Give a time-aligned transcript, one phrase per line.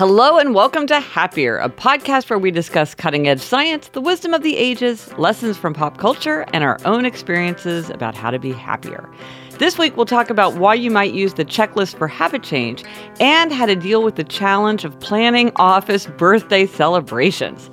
[0.00, 4.32] Hello and welcome to Happier, a podcast where we discuss cutting edge science, the wisdom
[4.32, 8.50] of the ages, lessons from pop culture, and our own experiences about how to be
[8.50, 9.06] happier.
[9.58, 12.82] This week, we'll talk about why you might use the checklist for habit change
[13.20, 17.68] and how to deal with the challenge of planning office birthday celebrations.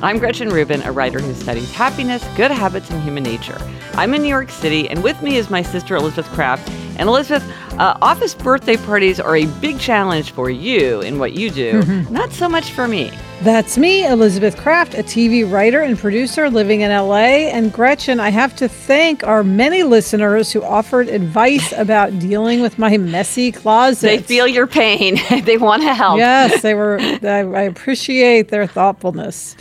[0.00, 3.58] I'm Gretchen Rubin, a writer who studies happiness, good habits, and human nature.
[3.94, 6.70] I'm in New York City, and with me is my sister Elizabeth Craft.
[6.98, 7.42] And Elizabeth,
[7.80, 12.12] uh, office birthday parties are a big challenge for you in what you do, mm-hmm.
[12.12, 13.10] not so much for me.
[13.42, 17.48] That's me, Elizabeth Craft, a TV writer and producer living in LA.
[17.50, 22.78] And Gretchen, I have to thank our many listeners who offered advice about dealing with
[22.78, 24.06] my messy closet.
[24.06, 26.18] They feel your pain, they want to help.
[26.18, 27.00] Yes, they were.
[27.00, 29.56] I, I appreciate their thoughtfulness.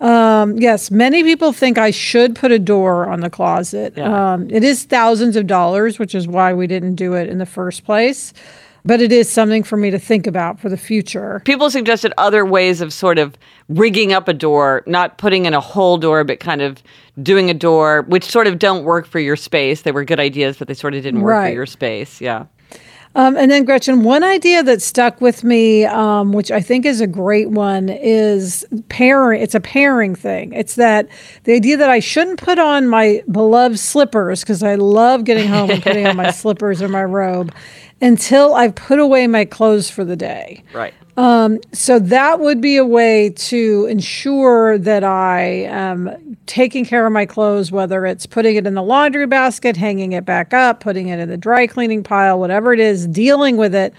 [0.00, 3.94] Um, yes, many people think I should put a door on the closet.
[3.96, 4.34] Yeah.
[4.34, 7.46] Um, it is thousands of dollars, which is why we didn't do it in the
[7.46, 8.32] first place.
[8.84, 11.42] But it is something for me to think about for the future.
[11.44, 13.36] People suggested other ways of sort of
[13.68, 16.80] rigging up a door, not putting in a whole door, but kind of
[17.20, 19.82] doing a door, which sort of don't work for your space.
[19.82, 21.48] They were good ideas, but they sort of didn't work right.
[21.48, 22.20] for your space.
[22.20, 22.46] Yeah.
[23.16, 27.00] Um, and then, Gretchen, one idea that stuck with me, um, which I think is
[27.00, 29.40] a great one, is pairing.
[29.40, 30.52] It's a pairing thing.
[30.52, 31.08] It's that
[31.44, 35.70] the idea that I shouldn't put on my beloved slippers because I love getting home
[35.70, 37.54] and putting on my slippers or my robe
[38.02, 40.62] until I've put away my clothes for the day.
[40.74, 40.92] Right.
[41.16, 47.12] Um, so that would be a way to ensure that I am taking care of
[47.12, 51.08] my clothes, whether it's putting it in the laundry basket, hanging it back up, putting
[51.08, 53.94] it in the dry cleaning pile, whatever it is, dealing with it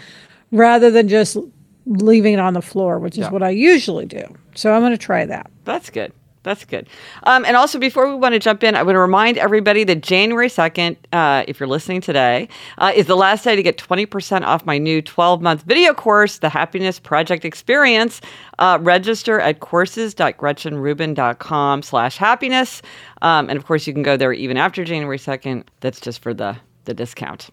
[0.52, 1.38] rather than just
[1.88, 3.30] leaving it on the floor, which is yeah.
[3.30, 4.24] what I usually do.
[4.54, 5.50] So I'm going to try that.
[5.66, 6.12] That's good.
[6.48, 6.88] That's good.
[7.24, 10.02] Um, and also, before we want to jump in, I want to remind everybody that
[10.02, 12.48] January 2nd, uh, if you're listening today,
[12.78, 16.38] uh, is the last day to get 20% off my new 12 month video course,
[16.38, 18.22] The Happiness Project Experience.
[18.60, 22.82] Uh, register at courses.gretchenrubin.com slash happiness.
[23.22, 25.66] Um, and of course, you can go there even after January 2nd.
[25.82, 27.50] That's just for the, the discount.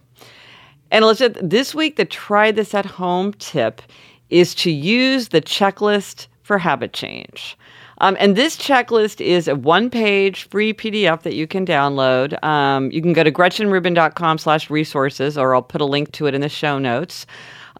[0.93, 3.83] And Elizabeth, this week, the try this at home tip
[4.31, 7.59] is to use the checklist for habit change.
[8.05, 12.43] Um, and this checklist is a one-page free PDF that you can download.
[12.45, 16.35] Um, you can go to gretchenrubin.com slash resources, or I'll put a link to it
[16.35, 17.25] in the show notes.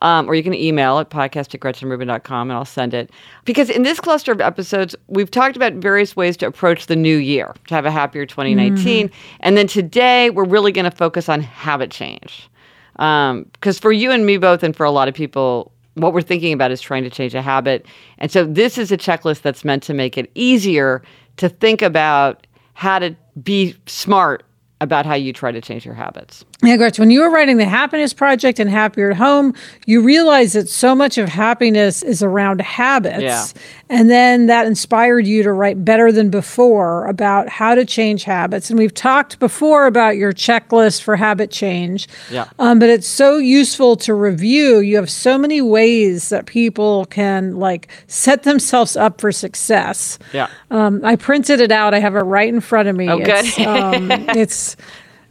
[0.01, 3.11] Um, or you can email at podcast at gretchenrubin.com and I'll send it.
[3.45, 7.19] Because in this cluster of episodes, we've talked about various ways to approach the new
[7.19, 9.09] year, to have a happier 2019.
[9.09, 9.37] Mm-hmm.
[9.41, 12.49] And then today, we're really going to focus on habit change.
[12.95, 16.23] Because um, for you and me both, and for a lot of people, what we're
[16.23, 17.87] thinking about is trying to change a habit.
[18.19, 21.03] And so this is a checklist that's meant to make it easier
[21.37, 24.45] to think about how to be smart
[24.81, 26.45] about how you try to change your habits.
[26.63, 29.55] Yeah, Gretchen, when you were writing the Happiness Project and Happier at Home,
[29.87, 33.23] you realized that so much of happiness is around habits.
[33.23, 33.47] Yeah.
[33.91, 38.71] And then that inspired you to write Better Than Before about how to change habits.
[38.71, 42.09] And we've talked before about your checklist for habit change.
[42.31, 42.49] Yeah.
[42.59, 44.79] Um, but it's so useful to review.
[44.79, 50.19] You have so many ways that people can like set themselves up for success.
[50.33, 50.49] Yeah.
[50.71, 51.95] Um, I printed it out.
[51.95, 53.09] I have it right in front of me.
[53.09, 53.59] Oh, good.
[53.61, 54.64] Um, it's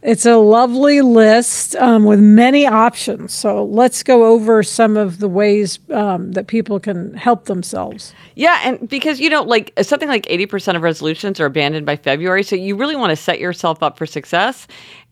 [0.04, 3.32] it's a lovely list um, with many options.
[3.32, 8.12] So let's go over some of the ways um, that people can help themselves.
[8.34, 11.96] Yeah, and because you know, like something like eighty percent of resolutions are abandoned by
[11.96, 14.66] February, so you really want to set yourself up for success.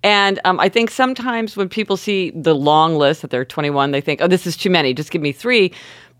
[0.04, 4.00] And um, I think sometimes when people see the long list that they're 21, they
[4.00, 5.72] think, oh, this is too many, just give me three.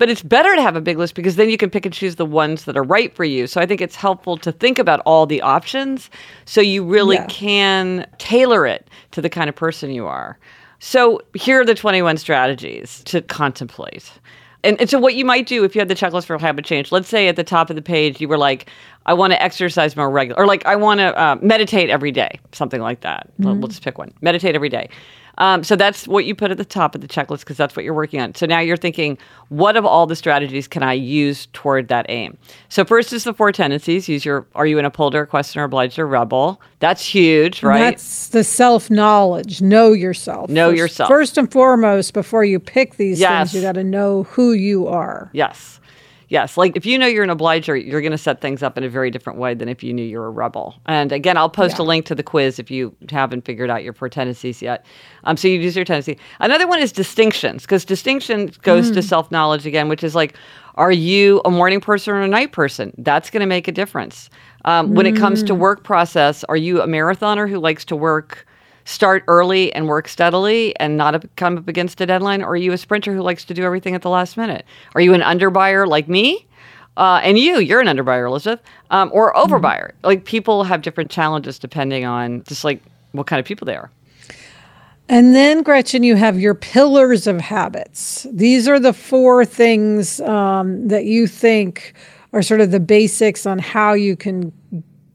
[0.02, 2.16] But it's better to have a big list because then you can pick and choose
[2.16, 3.46] the ones that are right for you.
[3.46, 6.10] So I think it's helpful to think about all the options
[6.44, 7.26] so you really Yeah.
[7.28, 10.40] can tailor it to the kind of person you are.
[10.80, 14.10] So here are the 21 strategies to contemplate.
[14.64, 16.90] And, and so what you might do if you had the checklist for habit change,
[16.90, 18.68] let's say at the top of the page you were like,
[19.06, 22.40] I want to exercise more regular, or like I want to uh, meditate every day,
[22.50, 23.28] something like that.
[23.38, 24.12] We'll- We'll just pick one.
[24.20, 24.88] Meditate every day.
[25.38, 27.84] Um, so that's what you put at the top of the checklist because that's what
[27.84, 28.34] you're working on.
[28.34, 29.16] So now you're thinking,
[29.48, 32.36] what of all the strategies can I use toward that aim?
[32.68, 34.08] So first is the four tendencies.
[34.08, 36.60] Use your are you an upholder, questioner, obliger, rebel?
[36.80, 37.78] That's huge, right?
[37.80, 39.62] That's the self knowledge.
[39.62, 40.50] Know yourself.
[40.50, 41.08] Know First- yourself.
[41.08, 43.52] First and foremost, before you pick these Yes.
[43.52, 45.30] things, you got to know who you are.
[45.32, 45.80] Yes.
[46.32, 46.56] Yes.
[46.56, 48.88] Like if you know you're an obliger, you're going to set things up in a
[48.88, 50.74] very different way than if you knew you're a rebel.
[50.86, 53.92] And again, I'll post a link to the quiz if you haven't figured out your
[53.92, 54.86] four tendencies yet.
[55.24, 56.18] Um, so you use your tendency.
[56.40, 60.34] Another one is distinctions, because distinction goes to self knowledge again, which is like,
[60.76, 62.94] are you a morning person or a night person?
[62.96, 64.30] That's going to make a difference.
[64.64, 68.46] Um, when it comes to work process, are you a marathoner who likes to work?
[68.84, 72.42] Start early and work steadily and not up, come up against a deadline?
[72.42, 74.64] Or are you a sprinter who likes to do everything at the last minute?
[74.94, 76.46] Are you an underbuyer like me?
[76.96, 79.92] Uh, and you, you're an underbuyer, Elizabeth, um, or overbuyer.
[80.02, 82.82] Like people have different challenges depending on just like
[83.12, 83.90] what kind of people they are.
[85.08, 88.26] And then, Gretchen, you have your pillars of habits.
[88.30, 91.94] These are the four things um, that you think
[92.32, 94.52] are sort of the basics on how you can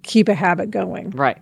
[0.04, 1.12] keep a habit going.
[1.12, 1.38] Right.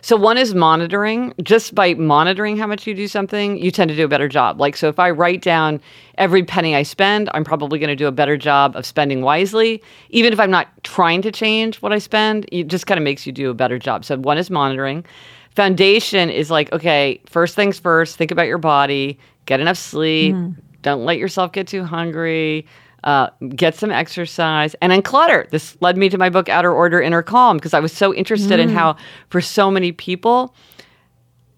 [0.00, 1.34] So one is monitoring.
[1.42, 4.60] Just by monitoring how much you do something, you tend to do a better job.
[4.60, 5.80] Like so if I write down
[6.16, 9.82] every penny I spend, I'm probably going to do a better job of spending wisely.
[10.10, 13.26] Even if I'm not trying to change what I spend, it just kind of makes
[13.26, 14.04] you do a better job.
[14.04, 15.04] So one is monitoring.
[15.50, 20.60] Foundation is like, okay, first things first, think about your body, get enough sleep, mm-hmm.
[20.82, 22.64] don't let yourself get too hungry.
[23.04, 25.48] Uh, get some exercise and unclutter.
[25.50, 28.58] This led me to my book, Outer Order, Inner Calm, because I was so interested
[28.58, 28.96] in how,
[29.30, 30.52] for so many people,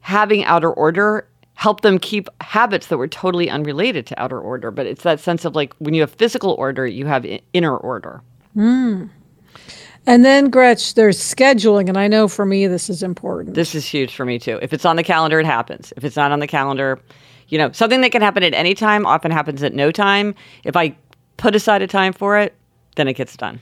[0.00, 4.70] having outer order helped them keep habits that were totally unrelated to outer order.
[4.70, 7.76] But it's that sense of like when you have physical order, you have i- inner
[7.76, 8.22] order.
[10.06, 11.88] And then, Gretch, there's scheduling.
[11.88, 13.54] And I know for me, this is important.
[13.54, 14.58] This is huge for me too.
[14.62, 15.92] If it's on the calendar, it happens.
[15.96, 16.98] If it's not on the calendar,
[17.48, 20.34] you know, something that can happen at any time often happens at no time.
[20.64, 20.96] If I
[21.40, 22.54] put aside a time for it,
[22.96, 23.60] then it gets done.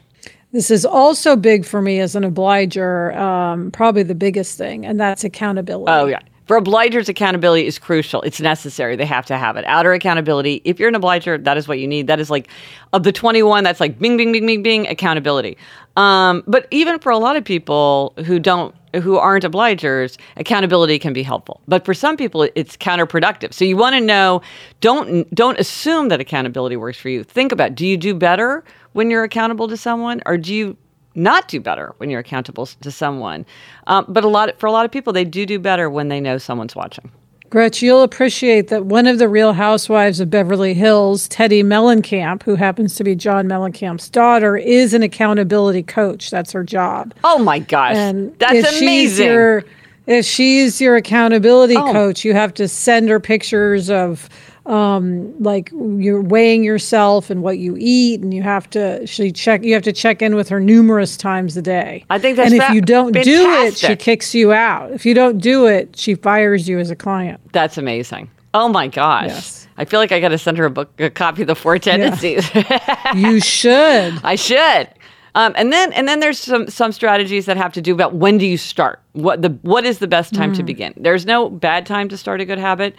[0.52, 4.98] This is also big for me as an obliger, um, probably the biggest thing, and
[4.98, 5.92] that's accountability.
[5.92, 6.20] Oh, yeah.
[6.48, 8.22] For obligers, accountability is crucial.
[8.22, 8.96] It's necessary.
[8.96, 9.66] They have to have it.
[9.66, 10.62] Outer accountability.
[10.64, 12.06] If you're an obliger, that is what you need.
[12.06, 12.48] That is like,
[12.94, 15.58] of the 21, that's like bing, bing, bing, bing, bing, accountability.
[15.96, 21.12] Um, but even for a lot of people who don't, who aren't obligers, accountability can
[21.12, 21.60] be helpful.
[21.68, 23.52] But for some people, it's counterproductive.
[23.52, 24.40] So you want to know,
[24.80, 27.24] don't don't assume that accountability works for you.
[27.24, 28.64] Think about, do you do better
[28.94, 30.78] when you're accountable to someone, or do you
[31.15, 33.44] not do better when you're accountable to someone.
[33.86, 36.20] Um, but a lot for a lot of people, they do do better when they
[36.20, 37.10] know someone's watching.
[37.50, 42.56] Gretch, you'll appreciate that one of the Real Housewives of Beverly Hills, Teddi Mellencamp, who
[42.56, 46.31] happens to be John Mellencamp's daughter, is an accountability coach.
[46.31, 47.15] That's her job.
[47.24, 49.27] Oh my gosh, And that's amazing!
[49.27, 49.65] your
[50.06, 51.91] if she's your accountability Oh.
[51.91, 54.29] coach, you have to send her pictures of
[54.69, 59.63] um, like you're weighing yourself and what you eat, and you have to she check.
[59.63, 62.05] You have to check in with her numerous times a day.
[62.10, 64.93] I think that's and if you don't do it, she kicks you out.
[64.93, 67.41] If you don't do it, she fires you as a client.
[67.53, 68.31] that's amazing.
[68.55, 69.69] Oh my gosh, Yes.
[69.77, 71.79] I feel like I got to send her a book, a copy of the Four
[71.79, 72.51] Tendencies.
[73.15, 74.15] You should.
[74.25, 74.89] I should.
[75.34, 78.39] Um, and then and then there's some some strategies that have to do about when
[78.39, 79.01] do you start?
[79.13, 80.56] What the what is the best time Mm.
[80.56, 80.94] to begin?
[80.96, 82.96] There's no bad time to start a good habit.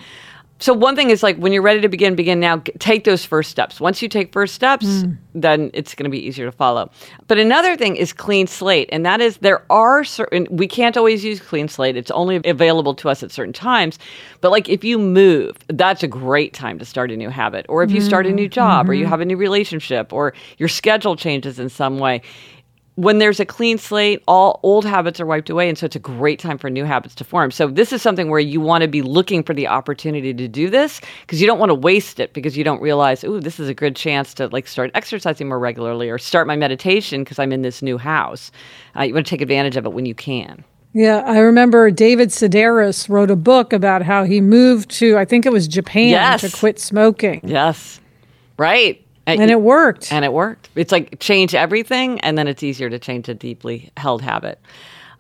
[0.60, 2.62] So one thing is like when you're ready to begin, begin now.
[2.80, 3.80] Take those first steps.
[3.80, 5.14] Once you take first steps, hmm.
[5.34, 6.92] then it's going to be easier to follow.
[7.28, 11.24] But another thing is clean slate, and that is there are certain we can't always
[11.24, 11.96] use clean slate.
[11.96, 13.98] It's only available to us at certain times.
[14.42, 17.66] But like if you move, that's a great time to start a new habit.
[17.70, 18.52] Or if you start a new mm-hmm.
[18.52, 19.12] job, or you mm-hmm.
[19.12, 22.22] have a new relationship, or your schedule changes in some way
[23.00, 25.70] when there's a clean slate, all old habits are wiped away.
[25.70, 27.50] And so it's a great time for new habits to form.
[27.52, 30.70] So this is something where you want to be looking for the opportunity to do
[30.70, 33.70] this because you don't want to waste it because you don't realize, ooh, this is
[33.70, 37.54] a good chance to like start exercising more regularly or start my meditation because I'm
[37.54, 38.52] in this new house.
[38.98, 40.64] Uh, you want to take advantage of it when you can.
[40.94, 45.46] Yeah, I remember David Sedaris wrote a book about how he moved to, I think
[45.46, 46.42] it was Japan, Yes.
[46.42, 47.42] to quit smoking.
[47.44, 48.00] Yes.
[48.58, 49.06] Right.
[49.38, 50.12] And it worked.
[50.12, 50.70] And it worked.
[50.76, 54.60] It's like change everything, and then it's easier to change a deeply held habit.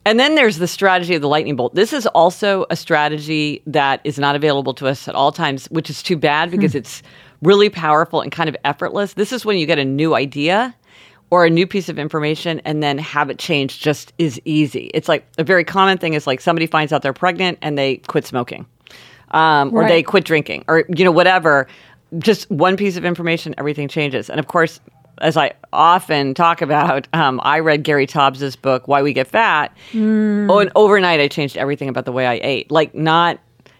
[0.05, 1.75] And then there's the strategy of the lightning bolt.
[1.75, 5.89] This is also a strategy that is not available to us at all times, which
[5.89, 7.03] is too bad because it's
[7.41, 9.13] really powerful and kind of effortless.
[9.13, 10.73] This is when you get a new idea
[11.31, 14.89] or a new piece of information and then habit change just is easy.
[14.93, 17.97] It's like a very common thing is like somebody finds out they're pregnant and they
[17.97, 18.65] quit smoking.
[19.31, 21.67] Um, or they quit drinking or you know whatever
[22.17, 24.29] just one piece of information everything changes.
[24.29, 24.79] And of course
[25.21, 29.75] as i often talk about um, i read gary Taubes's book why we get fat.
[29.93, 32.71] Oh and overnight i changed everything about the way i ate.
[32.71, 33.39] Like not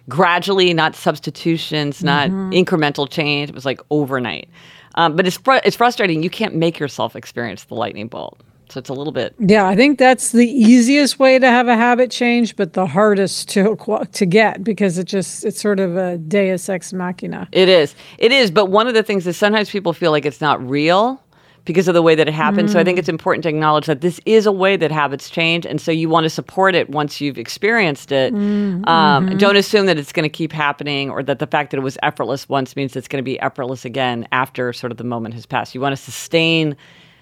[0.10, 3.50] gradually not substitutions not incremental change.
[3.50, 4.50] It was like overnight.
[4.96, 6.24] Um, but it's, fr- it's frustrating.
[6.24, 9.76] You can't make yourself experience the lightning bolt so it's a little bit Yeah, I
[9.76, 13.78] think that's the easiest way to have a habit change, but the hardest to
[14.12, 17.48] to get because it just it's sort of a deus ex machina.
[17.52, 17.96] It is.
[18.18, 18.52] It is.
[18.52, 21.22] But one of the things is sometimes people feel like it's not real
[21.66, 22.72] because of the way that it happens.
[22.72, 23.00] So I think mm.
[23.00, 25.66] it's important to acknowledge that this is a way that habits change.
[25.68, 28.34] And so you want to support it once you've experienced it.
[28.34, 29.38] Mm, um, mm-hmm.
[29.38, 31.98] don't assume that it's going to keep happening or that the fact that it was
[32.02, 35.46] effortless once means it's going to be effortless again after sort of the moment has
[35.46, 35.76] passed.
[35.76, 36.76] You want to sustain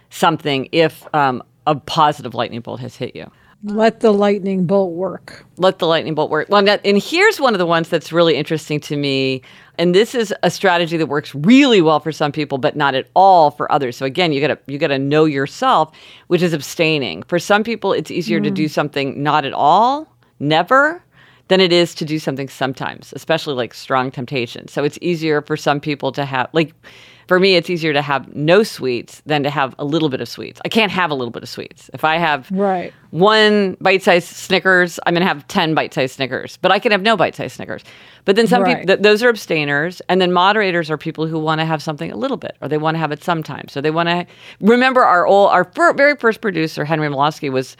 [0.10, 3.30] something if um, a positive lightning bolt has hit you
[3.64, 5.46] Let the lightning bolt work.
[5.58, 6.48] let the lightning bolt work.
[6.50, 9.42] Well, and here's one of the ones that's really interesting to me.
[9.80, 13.08] And this is a strategy that works really well for some people, but not at
[13.16, 13.96] all for others.
[13.98, 15.92] So again, you gotta you gotta know yourself,
[16.28, 17.24] which is abstaining.
[17.24, 20.08] For some people, it's easier to do something not at all,
[20.40, 21.04] never,
[21.48, 24.68] than it is to do something sometimes, especially like strong temptation.
[24.68, 26.74] So it's easier for some people to have like
[27.28, 30.30] for me, it's easier to have no sweets than to have a little bit of
[30.30, 30.62] sweets.
[30.64, 31.90] I can't have a little bit of sweets.
[31.94, 32.94] If I have Right.
[33.10, 37.18] one bite-sized Snickers, I'm going to have 10 bite-sized Snickers, but I can have no
[37.18, 37.84] bite-sized Snickers.
[38.24, 38.78] But then some Right.
[38.80, 42.10] people, th- those are abstainers, and then moderators are people who want to have something
[42.14, 43.74] a little bit, or they want to have it sometimes.
[43.74, 44.26] So they want to
[44.62, 47.76] remember our old, our fir- very first producer, Henry Molofsky, was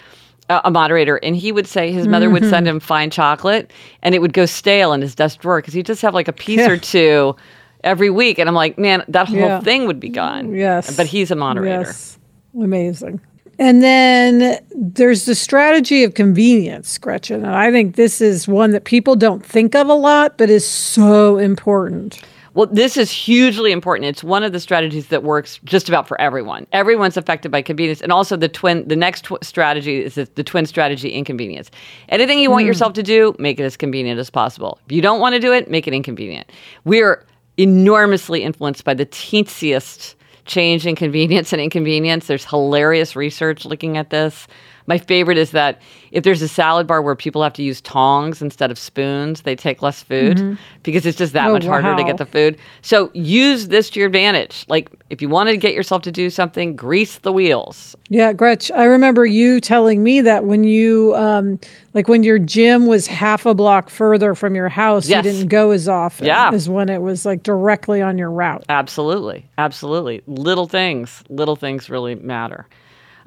[0.50, 2.50] a, moderator, and he would say his mother would Mm-hmm.
[2.52, 5.86] send him fine chocolate, and it would go stale in his desk drawer because he'd
[5.86, 6.70] just have like a piece Yeah.
[6.72, 7.36] or two
[7.84, 9.60] every week, and I'm like, man, that whole Yeah.
[9.60, 10.54] thing would be gone.
[10.54, 10.96] Yes.
[10.96, 11.82] but he's a moderator.
[11.82, 12.18] Yes.
[12.60, 13.20] Amazing.
[13.60, 17.44] And then there's the strategy of convenience, Gretchen.
[17.44, 20.68] And I think this is one that people don't think of a lot, but is
[20.68, 22.20] so important.
[22.58, 24.08] Well, this is hugely important.
[24.08, 26.66] It's one of the strategies that works just about for everyone.
[26.72, 28.88] Everyone's affected by convenience, and also the twin.
[28.88, 31.70] The next tw- strategy is the, the twin strategy: inconvenience.
[32.10, 32.70] Anything you want hmm.
[32.70, 34.80] yourself to do, make it as convenient as possible.
[34.88, 36.52] If you don't want to do it, make it inconvenient.
[36.84, 37.24] We are
[37.58, 42.26] enormously influenced by the teensiest change in convenience and inconvenience.
[42.26, 44.48] There's hilarious research looking at this.
[44.88, 48.42] My favorite is that if there's a salad bar where people have to use tongs
[48.42, 52.04] instead of spoons, they take less food because it's just that Oh, much harder to
[52.06, 52.58] get the food.
[52.82, 54.64] So use this to your advantage.
[54.70, 57.96] Like if you wanted to get yourself to do something, grease the wheels.
[58.08, 61.60] Yeah, Gretch, I remember you telling me that when you, um,
[61.94, 65.26] like when your gym was half a block further from your house, Yes.
[65.26, 66.52] you didn't go as often Yeah.
[66.54, 68.64] as when it was like directly on your route.
[68.70, 69.46] Absolutely.
[69.58, 70.22] Absolutely.
[70.28, 72.68] Little things, little things really matter.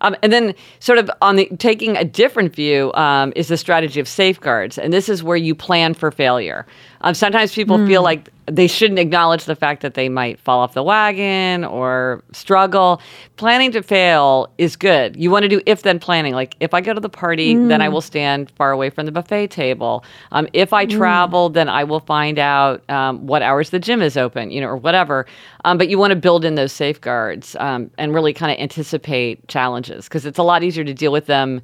[0.00, 4.00] Um, and then, sort of on the taking a different view, um, is the strategy
[4.00, 6.66] of safeguards, and this is where you plan for failure.
[7.02, 10.74] Um, sometimes people feel like they shouldn't acknowledge the fact that they might fall off
[10.74, 13.00] the wagon or struggle.
[13.36, 15.16] Planning to fail is good.
[15.16, 16.34] You want to do if then planning.
[16.34, 19.12] Like if I go to the party, then I will stand far away from the
[19.12, 20.04] buffet table.
[20.32, 24.16] Um, if I travel, then I will find out um, what hours the gym is
[24.16, 25.26] open, you know, or whatever.
[25.64, 29.46] Um, but you want to build in those safeguards um, and really kind of anticipate
[29.48, 31.62] challenges because it's a lot easier to deal with them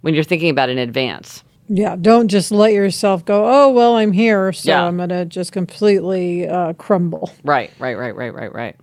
[0.00, 1.42] when you're thinking about it in advance.
[1.68, 4.84] Yeah, don't just let yourself go, oh, well, I'm here, so Yeah.
[4.84, 7.32] I'm going to just completely uh, crumble.
[7.42, 8.76] Right, right, right, right, right, right.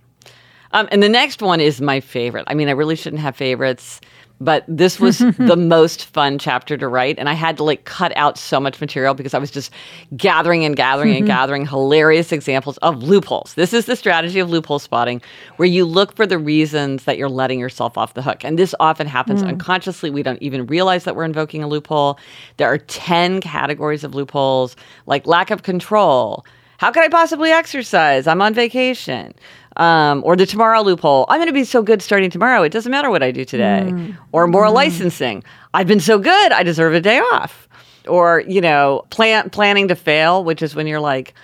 [0.72, 2.44] Um, and the next one is my favorite.
[2.48, 4.00] I mean, I really shouldn't have favorites,
[4.44, 7.18] but this was the most fun chapter to write.
[7.18, 9.70] And I had to like cut out so much material because I was just
[10.16, 13.54] gathering and gathering and gathering hilarious examples of loopholes.
[13.54, 15.22] This is the strategy of loophole spotting,
[15.56, 18.44] where you look for the reasons that you're letting yourself off the hook.
[18.44, 19.48] And this often happens hmm.
[19.48, 20.10] unconsciously.
[20.10, 22.18] We don't even realize that we're invoking a loophole.
[22.56, 24.74] There are 10 categories of loopholes,
[25.06, 26.44] like lack of control.
[26.82, 28.26] How could I possibly exercise?
[28.26, 29.34] I'm on vacation
[29.76, 31.26] um, or the tomorrow loophole.
[31.28, 32.64] I'm going to be so good starting tomorrow.
[32.64, 33.84] It doesn't matter what I do today.
[33.86, 34.18] Mm.
[34.32, 35.44] Or moral licensing.
[35.74, 36.50] I've been so good.
[36.50, 37.68] I deserve a day off.
[38.08, 41.34] Or you know, plan planning to fail, which is when you're like,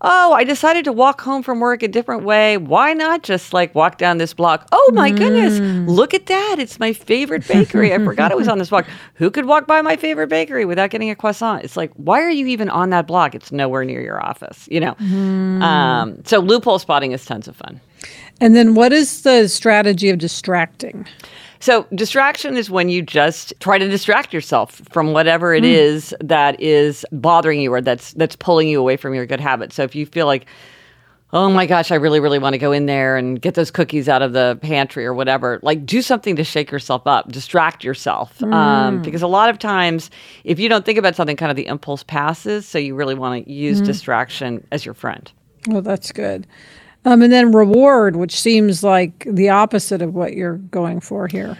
[0.00, 2.56] oh, I decided to walk home from work a different way.
[2.56, 4.68] Why not just like walk down this block?
[4.72, 5.88] Oh my goodness, Mm.
[5.88, 6.56] look at that.
[6.58, 7.92] It's my favorite bakery.
[7.92, 8.86] I forgot it was on this block.
[9.14, 11.64] Who could walk by my favorite bakery without getting a croissant?
[11.64, 13.34] It's like, why are you even on that block?
[13.34, 14.94] It's nowhere near your office, you know?
[14.94, 15.62] Mm.
[15.62, 17.80] Um, so loophole spotting is tons of fun.
[18.40, 21.06] And then what is the strategy of distracting?
[21.60, 25.70] So distraction is when you just try to distract yourself from whatever it hmm.
[25.70, 29.74] is that is bothering you or that's that's pulling you away from your good habits.
[29.74, 30.46] So if you feel like
[31.30, 34.08] oh my gosh, I really really want to go in there and get those cookies
[34.08, 38.42] out of the pantry or whatever, like do something to shake yourself up, distract yourself.
[38.42, 39.02] Um, hmm.
[39.02, 40.10] because a lot of times
[40.44, 43.44] if you don't think about something kind of the impulse passes, so you really want
[43.44, 43.84] to use hmm.
[43.84, 45.30] distraction as your friend.
[45.66, 46.46] Well, that's good.
[47.04, 51.56] Um, and then reward, which seems like the opposite of what you're going for here.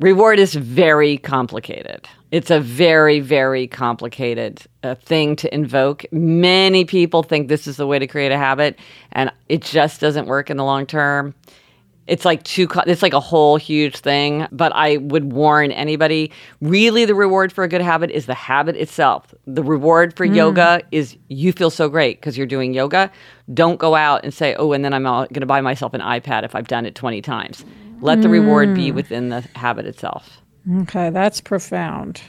[0.00, 2.08] Reward is very complicated.
[2.32, 6.04] It's a very, very complicated uh, thing to invoke.
[6.12, 8.78] Many people think this is the way to create a habit,
[9.12, 11.34] and it just doesn't work in the long term.
[12.06, 12.66] It's like too.
[12.86, 14.46] It's like a whole huge thing.
[14.50, 18.76] But I would warn anybody: really, the reward for a good habit is the habit
[18.76, 19.32] itself.
[19.46, 20.34] The reward for mm.
[20.34, 23.10] yoga is you feel so great because you're doing yoga.
[23.54, 26.44] Don't go out and say, "Oh, and then I'm going to buy myself an iPad
[26.44, 27.64] if I've done it 20 times."
[28.00, 28.94] Let the reward be mm.
[28.94, 30.42] within the habit itself.
[30.80, 32.20] Okay, that's profound.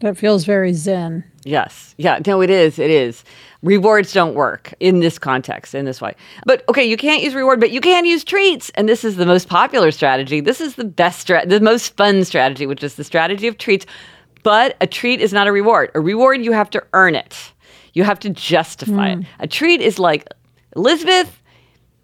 [0.00, 1.24] That feels very zen.
[1.44, 1.94] Yes.
[1.96, 2.18] Yeah.
[2.26, 2.78] No, it is.
[2.78, 3.24] It is.
[3.64, 6.14] Rewards don't work in this context, in this way.
[6.44, 8.70] But okay, you can't use reward, but you can use treats.
[8.74, 10.40] And this is the most popular strategy.
[10.40, 13.86] This is the best, stra- the most fun strategy, which is the strategy of treats.
[14.42, 15.90] But a treat is not a reward.
[15.94, 17.52] A reward, you have to earn it,
[17.94, 19.26] you have to justify it.
[19.40, 20.28] A treat is like,
[20.76, 21.42] Elizabeth,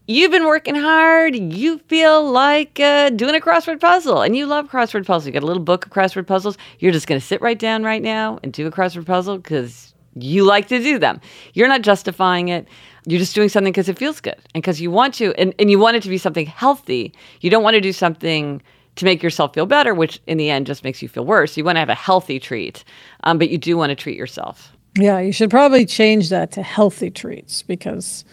[0.06, 1.36] you've been working hard.
[1.36, 5.26] You feel like uh, doing a crossword puzzle, and you love crossword puzzles.
[5.26, 6.56] You got a little book of crossword puzzles.
[6.78, 9.92] You're just going to sit right down right now and do a crossword puzzle because
[10.22, 11.20] you like to do them.
[11.54, 12.66] You're not justifying it.
[13.06, 15.70] You're just doing something because it feels good and because you want to, and, and
[15.70, 17.14] you want it to be something healthy.
[17.40, 18.62] You don't want to do something
[18.96, 21.56] to make yourself feel better, which in the end just makes you feel worse.
[21.56, 22.84] You want to have a healthy treat,
[23.24, 24.72] um, but you do want to treat yourself.
[24.96, 28.24] Yeah, you should probably change that to healthy treats because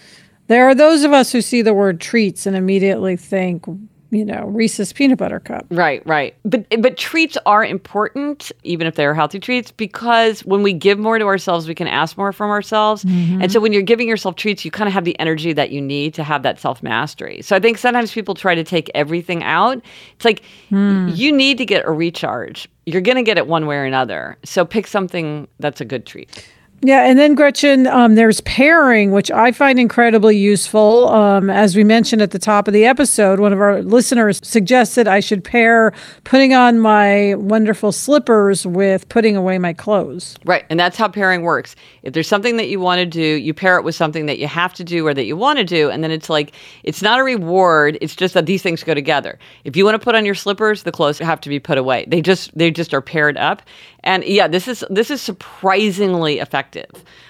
[0.48, 3.66] there are those of us who see the word treats and immediately think,
[4.10, 5.66] you know, Reese's peanut butter cup.
[5.70, 6.36] Right, right.
[6.46, 10.98] But but treats are important, even if they are healthy treats, because when we give
[10.98, 13.04] more to ourselves, we can ask more from ourselves.
[13.04, 13.42] Mm-hmm.
[13.42, 15.82] And so when you're giving yourself treats, you kind of have the energy that you
[15.82, 17.42] need to have that self mastery.
[17.42, 19.82] So I think sometimes people try to take everything out.
[20.16, 21.10] It's like hmm.
[21.10, 22.70] you need to get a recharge.
[22.86, 24.38] You're going to get it one way or another.
[24.46, 26.50] So pick something that's a good treat.
[26.82, 31.10] Yeah, and then Gretchen, um, there's pairing, which I find incredibly useful.
[31.10, 35.08] Um, as we mentioned at the top of the episode, one of our listeners suggested
[35.08, 35.92] I should pair
[36.24, 40.38] putting on my wonderful slippers with putting away my clothes.
[40.46, 40.66] Right.
[40.70, 41.76] And that's how pairing works.
[42.04, 44.48] If there's something that you want to do, you pair it with something that you
[44.48, 45.90] have to do or that you want to do.
[45.90, 47.98] And then it's like, it's not a reward.
[48.02, 49.40] It's just that these things go together.
[49.64, 52.06] If you want to put on your slippers, the clothes have to be put away.
[52.08, 53.64] They just, they just are paired up.
[54.04, 56.67] And yeah, this is, this is surprisingly effective.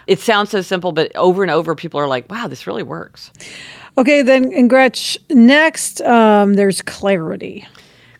[0.08, 3.32] It sounds so simple, but over and over, people are like, wow, this really works.
[3.97, 7.67] Okay, then, and Gretch, next, um, there's clarity.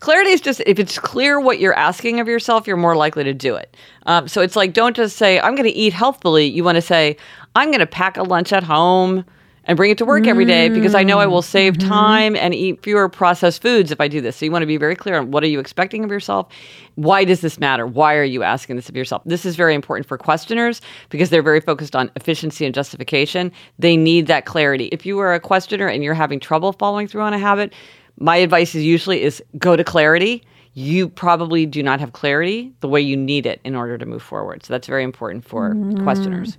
[0.00, 3.34] Clarity is just if it's clear what you're asking of yourself, you're more likely to
[3.34, 3.76] do it.
[4.06, 6.46] Um, so it's like, don't just say, I'm going to eat healthfully.
[6.46, 7.16] You want to say,
[7.56, 9.24] I'm going to pack a lunch at home
[9.68, 12.54] and bring it to work every day because I know I will save time and
[12.54, 14.36] eat fewer processed foods if I do this.
[14.36, 16.48] So you want to be very clear on what are you expecting of yourself?
[16.94, 17.86] Why does this matter?
[17.86, 19.22] Why are you asking this of yourself?
[19.26, 23.52] This is very important for questioners because they're very focused on efficiency and justification.
[23.78, 24.86] They need that clarity.
[24.86, 27.74] If you are a questioner and you're having trouble following through on a habit,
[28.18, 30.42] my advice is usually is go to clarity.
[30.72, 34.22] You probably do not have clarity the way you need it in order to move
[34.22, 34.64] forward.
[34.64, 36.56] So that's very important for questioners.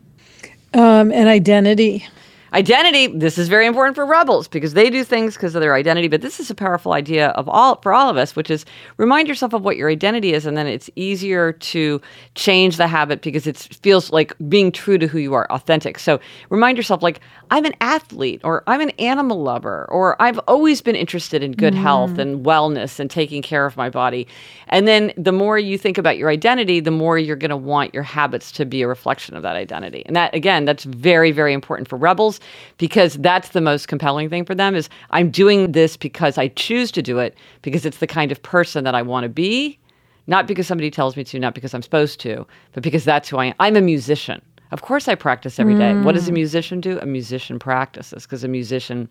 [0.76, 2.06] Um, and identity.
[2.54, 6.08] Identity, this is very important for rebels because they do things because of their identity,
[6.08, 8.66] but this is a powerful idea of all for all of us, which is
[8.98, 12.02] remind yourself of what your identity is and then it's easier to
[12.36, 16.00] change the habit because it feels like being true to who you are, authentic.
[16.00, 17.20] So remind yourself like
[17.52, 21.74] I'm an athlete or I'm an animal lover or I've always been interested in good
[21.74, 21.82] mm.
[21.82, 24.28] health and wellness and taking care of my body.
[24.68, 27.94] And then the more you think about your identity, the more you're going to want
[27.94, 30.04] your habits to be a reflection of that identity.
[30.06, 32.39] And that again, that's very very important for rebels
[32.78, 36.92] because that's the most compelling thing for them is I'm doing this because I choose
[36.92, 39.80] to do it because it's the kind of person that I want to be,
[40.28, 43.38] not because somebody tells me to, not because I'm supposed to, but because that's who
[43.38, 43.56] I am.
[43.60, 44.42] I'm a musician.
[44.72, 45.94] Of course I practice every day.
[45.94, 46.04] Mm.
[46.04, 46.36] What does a mm.
[46.36, 47.00] musician do?
[47.00, 49.10] A musician practices because a musician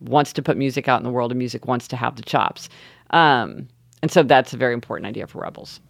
[0.00, 2.68] wants to put music out in the world and music wants to have the chops.
[3.10, 3.68] Um,
[4.02, 5.80] and so that's a very important idea for rebels.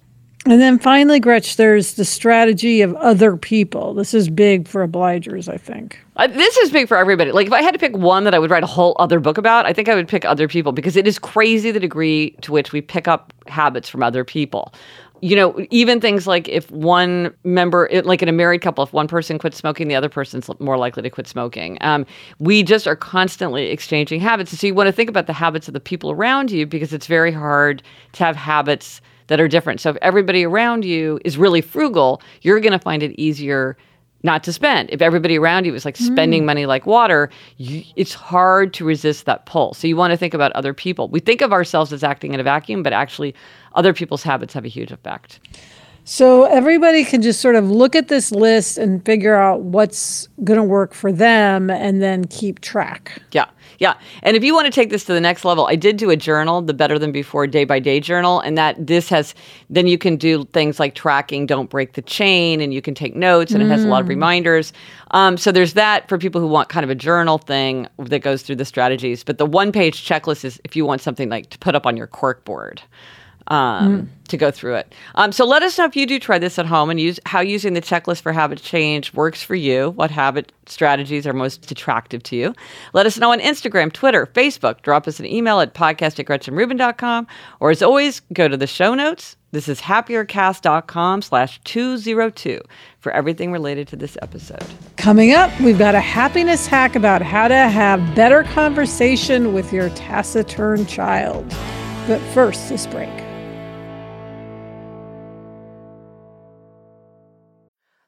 [0.46, 3.92] And then finally, Gretch, there's the strategy of other people.
[3.92, 5.98] This is big for obligers, I think.
[6.16, 7.30] Uh, this is big for everybody.
[7.30, 9.36] Like, if I had to pick one that I would write a whole other book
[9.36, 12.52] about, I think I would pick other people because it is crazy the degree to
[12.52, 14.72] which we pick up habits from other people.
[15.20, 19.08] You know, even things like if one member, like in a married couple, if one
[19.08, 21.76] person quits smoking, the other person's more likely to quit smoking.
[21.82, 22.06] Um,
[22.38, 24.58] we just are constantly exchanging habits.
[24.58, 27.06] So you want to think about the habits of the people around you because it's
[27.06, 29.80] very hard to have habits that are different.
[29.80, 33.76] So if everybody around you is really frugal, you're going to find it easier
[34.24, 34.90] not to spend.
[34.90, 36.46] If everybody around you is like spending mm.
[36.46, 39.72] money like water, you, it's hard to resist that pull.
[39.72, 41.08] So you want to think about other people.
[41.08, 43.34] We think of ourselves as acting in a vacuum, but actually,
[43.74, 45.38] other people's habits have a huge effect.
[46.12, 50.56] So everybody can just sort of look at this list and figure out what's going
[50.56, 53.22] to work for them and then keep track.
[53.30, 53.48] Yeah.
[53.78, 53.94] Yeah.
[54.24, 56.16] And if you want to take this to the next level, I did do a
[56.16, 58.40] journal, the Better Than Before Day by Day journal.
[58.40, 59.36] And that this has,
[59.70, 63.14] then you can do things like tracking, don't break the chain, and you can take
[63.14, 63.66] notes, and mm.
[63.66, 64.10] it has a lot of mm.
[64.10, 64.72] reminders.
[65.12, 68.42] Um, so there's that for people who want kind of a journal thing that goes
[68.42, 69.22] through the strategies.
[69.22, 71.96] But the one page checklist is if you want something like to put up on
[71.96, 72.82] your cork board
[73.50, 74.28] um, mm.
[74.28, 74.94] to go through it.
[75.16, 77.40] Um, so let us know if you do try this at home and use how
[77.40, 79.90] using the checklist for habit change works for you.
[79.90, 82.54] What habit strategies are most attractive to you?
[82.94, 84.82] Let us know on Instagram, Twitter, Facebook.
[84.82, 87.26] Drop us an email at podcast at GretchenRubin.com.
[87.58, 89.36] Or as always, go to the show notes.
[89.52, 92.60] This is happiercast.com slash 202
[93.00, 94.64] for everything related to this episode.
[94.96, 99.90] Coming up, we've got a happiness hack about how to have better conversation with your
[99.90, 101.48] taciturn child.
[102.06, 103.19] But first, this break.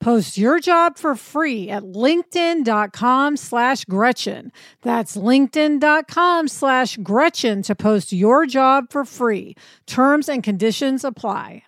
[0.00, 4.52] Post your job for free at linkedin.com slash Gretchen.
[4.82, 9.54] That's linkedin.com slash Gretchen to post your job for free.
[9.86, 11.62] Terms and conditions apply.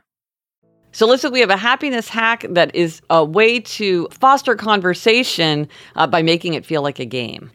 [0.96, 6.06] So, listen, we have a happiness hack that is a way to foster conversation uh,
[6.06, 7.50] by making it feel like a game.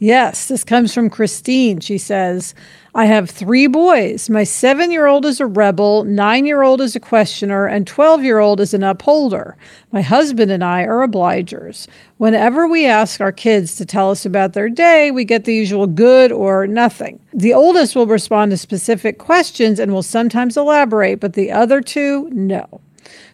[0.00, 1.78] Yes, this comes from Christine.
[1.78, 2.52] She says,
[2.96, 4.28] I have three boys.
[4.28, 8.24] My seven year old is a rebel, nine year old is a questioner, and 12
[8.24, 9.56] year old is an upholder.
[9.92, 11.86] My husband and I are obligers.
[12.18, 15.86] Whenever we ask our kids to tell us about their day, we get the usual
[15.86, 17.20] good or nothing.
[17.32, 22.28] The oldest will respond to specific questions and will sometimes elaborate, but the other two,
[22.32, 22.80] no.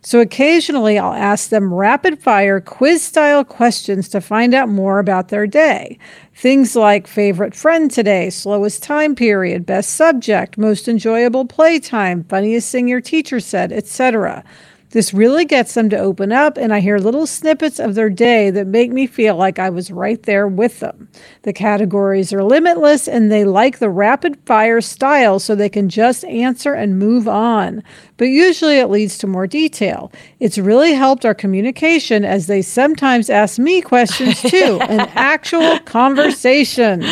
[0.02, 5.28] So occasionally I'll ask them rapid fire quiz style questions to find out more about
[5.28, 5.98] their day.
[6.34, 12.88] Things like favorite friend today, slowest time period, best subject, most enjoyable playtime, funniest thing
[12.88, 14.42] your teacher said, etc.
[14.90, 18.50] This really gets them to open up, and I hear little snippets of their day
[18.50, 21.08] that make me feel like I was right there with them.
[21.42, 26.24] The categories are limitless, and they like the rapid fire style so they can just
[26.24, 27.84] answer and move on.
[28.16, 30.10] But usually it leads to more detail.
[30.40, 37.04] It's really helped our communication as they sometimes ask me questions too, an actual conversation.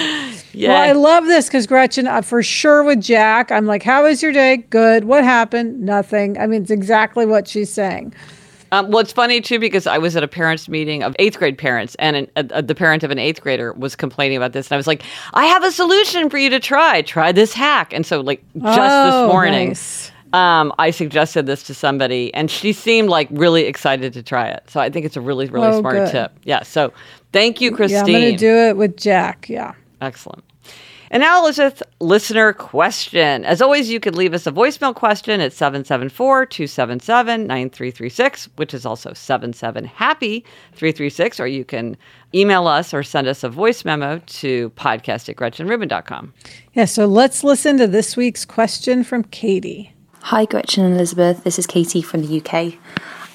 [0.52, 0.70] Yeah.
[0.70, 4.22] Well, I love this because Gretchen, uh, for sure with Jack, I'm like, how was
[4.22, 4.58] your day?
[4.70, 5.04] Good.
[5.04, 5.80] What happened?
[5.80, 6.38] Nothing.
[6.38, 8.14] I mean, it's exactly what she's saying.
[8.70, 11.56] Um, well, it's funny too because I was at a parents' meeting of eighth grade
[11.56, 14.66] parents, and an, a, a, the parent of an eighth grader was complaining about this,
[14.66, 17.02] and I was like, "I have a solution for you to try.
[17.02, 20.12] Try this hack." And so, like, just oh, this morning, nice.
[20.34, 24.64] um, I suggested this to somebody, and she seemed like really excited to try it.
[24.68, 26.10] So I think it's a really, really oh, smart good.
[26.10, 26.32] tip.
[26.44, 26.62] Yeah.
[26.62, 26.92] So
[27.32, 28.06] thank you, Christine.
[28.06, 29.48] Yeah, I'm going to do it with Jack.
[29.48, 29.72] Yeah.
[30.00, 30.44] Excellent.
[31.10, 33.44] And now, Elizabeth, listener question.
[33.44, 38.84] As always, you could leave us a voicemail question at 774 277 9336, which is
[38.84, 41.96] also 77 Happy 336, or you can
[42.34, 46.34] email us or send us a voice memo to podcast at gretchenrubin.com.
[46.74, 49.94] Yeah, so let's listen to this week's question from Katie.
[50.24, 51.42] Hi, Gretchen and Elizabeth.
[51.42, 52.74] This is Katie from the UK.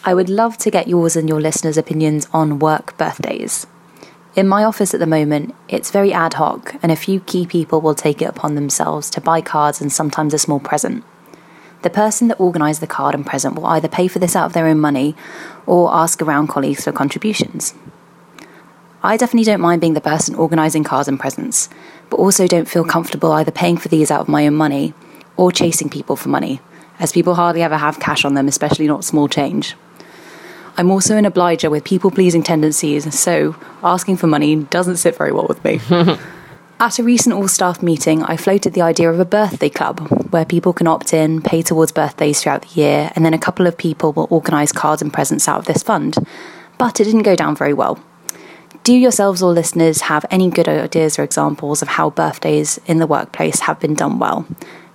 [0.05, 3.65] I would love to get yours and your listeners' opinions on work birthdays.
[4.35, 7.81] In my office at the moment, it's very ad hoc, and a few key people
[7.81, 11.03] will take it upon themselves to buy cards and sometimes a small present.
[11.83, 14.53] The person that organised the card and present will either pay for this out of
[14.53, 15.15] their own money
[15.67, 17.75] or ask around colleagues for contributions.
[19.03, 21.69] I definitely don't mind being the person organising cards and presents,
[22.09, 24.95] but also don't feel comfortable either paying for these out of my own money
[25.37, 26.59] or chasing people for money,
[26.97, 29.75] as people hardly ever have cash on them, especially not small change.
[30.75, 35.31] I'm also an obliger with people pleasing tendencies, so asking for money doesn't sit very
[35.31, 35.79] well with me.
[36.79, 39.99] At a recent all staff meeting, I floated the idea of a birthday club
[40.31, 43.67] where people can opt in, pay towards birthdays throughout the year, and then a couple
[43.67, 46.17] of people will organise cards and presents out of this fund.
[46.77, 48.03] But it didn't go down very well.
[48.83, 53.07] Do yourselves or listeners have any good ideas or examples of how birthdays in the
[53.07, 54.45] workplace have been done well?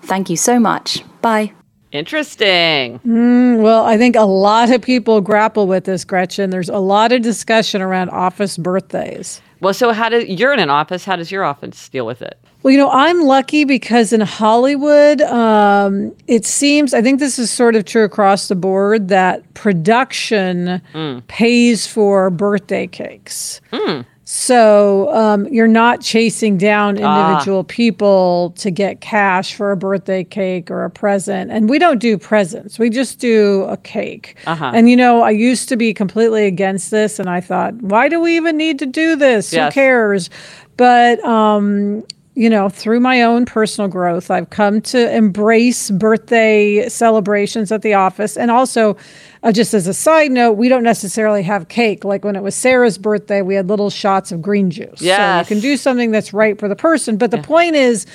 [0.03, 1.05] Thank you so much.
[1.23, 1.53] Bye.
[1.93, 2.99] Interesting.
[3.01, 6.51] Mm, well, I think a lot of people grapple with this, Gretchen.
[6.51, 9.41] There's a lot of discussion around office birthdays.
[9.61, 11.05] Well, so how do you're in an office?
[11.05, 12.39] How does your office deal with it?
[12.63, 17.51] Well, you know, I'm lucky because in Hollywood, um, it seems, I think this is
[17.51, 21.27] sort of true across the board, that production mm.
[21.29, 23.61] pays for birthday cakes.
[23.73, 24.05] Mm.
[24.31, 27.31] So um, you're not chasing down ah.
[27.31, 27.63] individual ah.
[27.67, 31.51] people to get cash for a birthday cake or a present.
[31.51, 34.37] And we don't do presents, we just do a cake.
[34.47, 34.73] Uh-huh.
[34.75, 37.19] And, you know, I used to be completely against this.
[37.19, 39.51] And I thought, why do we even need to do this?
[39.51, 39.73] Yes.
[39.73, 40.29] Who cares?
[40.77, 42.05] But um,
[42.39, 47.95] you know, through my own personal growth, I've come to embrace birthday celebrations at the
[47.95, 48.37] office.
[48.37, 48.97] And also,
[49.43, 52.05] uh, just as a side note, we don't necessarily have cake.
[52.05, 55.03] Like when it was Sarah's birthday, we had little shots of green juice.
[55.03, 55.43] Yeah.
[55.43, 57.17] So you can do something that's right for the person.
[57.17, 57.43] But the yeah.
[57.43, 58.07] point is,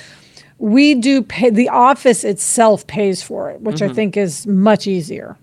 [0.56, 3.90] we do pay, the office itself pays for it, which mm-hmm.
[3.90, 5.36] I think is much easier.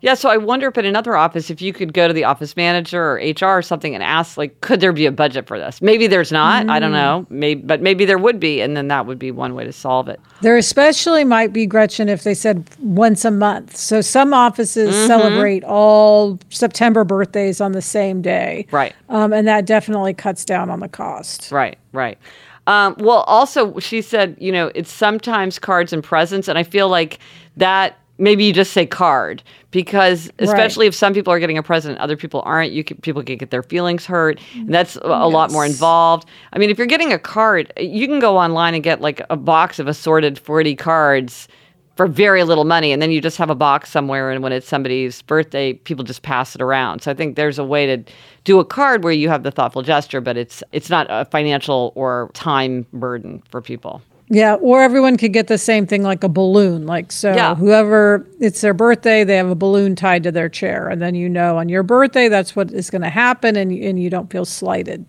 [0.00, 2.56] Yeah, so I wonder if in another office, if you could go to the office
[2.56, 5.80] manager or HR or something and ask, like, could there be a budget for this?
[5.80, 6.66] Maybe there's not.
[6.66, 6.70] Mm.
[6.70, 6.94] I don't mm.
[6.94, 7.26] know.
[7.30, 10.08] Maybe, but maybe there would be, and then that would be one way to solve
[10.08, 10.20] it.
[10.42, 13.76] There especially might be Gretchen if they said once a month.
[13.76, 15.06] So some offices mm-hmm.
[15.06, 18.94] celebrate all September birthdays on the same day, right?
[19.08, 21.50] Um, and that definitely cuts down on the cost.
[21.50, 22.18] Right, right.
[22.66, 26.88] Um, well, also, she said, you know, it's sometimes cards and presents, and I feel
[26.88, 27.20] like
[27.56, 30.88] that maybe you just say card because especially right.
[30.88, 33.50] if some people are getting a present other people aren't you can, people can get
[33.50, 35.32] their feelings hurt and that's a, yes.
[35.32, 38.82] lot more involved i mean if you're getting a card you can go online and
[38.82, 41.48] get like a box of assorted 40 cards
[41.96, 44.68] for very little money and then you just have a box somewhere and when it's
[44.68, 48.12] somebody's birthday people just pass it around so i think there's a way to
[48.44, 51.92] do a card where you have the thoughtful gesture but it's it's not a financial
[51.94, 56.28] or time burden for people Yeah, or everyone could get the same thing like a
[56.28, 56.84] balloon.
[56.86, 57.54] Like, so Yeah.
[57.54, 60.88] whoever it's their birthday, they have a balloon tied to their chair.
[60.88, 64.00] And then you know on your birthday, that's what is going to happen and, and
[64.02, 65.04] you don't feel slighted.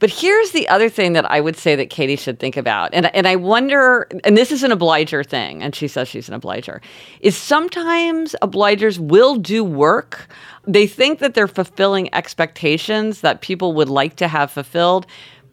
[0.00, 2.90] But here's the other thing that I would say that Katie should think about.
[2.92, 6.34] And, and I wonder, and this is an obliger thing, and she says she's an
[6.34, 6.80] obliger,
[7.20, 10.28] is sometimes obligers will do work.
[10.68, 15.04] They think that they're fulfilling expectations that people would like to have fulfilled.